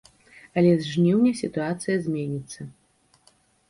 [0.61, 2.61] Але з жніўня сітуацыя зменіцца.